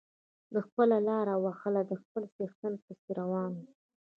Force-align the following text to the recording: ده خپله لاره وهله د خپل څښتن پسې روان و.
ده 0.53 0.59
خپله 0.67 0.97
لاره 1.07 1.33
وهله 1.43 1.81
د 1.89 1.93
خپل 2.01 2.23
څښتن 2.35 2.73
پسې 2.83 3.11
روان 3.19 3.51
و. 3.57 3.61